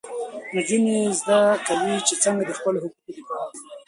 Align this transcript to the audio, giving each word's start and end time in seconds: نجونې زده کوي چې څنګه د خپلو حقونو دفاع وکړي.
نجونې 0.55 0.97
زده 1.19 1.39
کوي 1.67 1.95
چې 2.07 2.13
څنګه 2.23 2.43
د 2.45 2.51
خپلو 2.57 2.77
حقونو 2.83 3.13
دفاع 3.17 3.41
وکړي. 3.45 3.69